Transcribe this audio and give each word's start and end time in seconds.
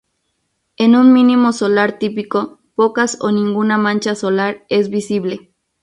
En 0.77 0.95
un 0.95 1.13
mínimo 1.13 1.53
solar 1.53 1.99
típico, 1.99 2.59
pocas 2.73 3.19
o 3.21 3.31
ninguna 3.31 3.77
mancha 3.77 4.15
solar 4.15 4.65
es 4.67 4.89
visible. 4.89 5.53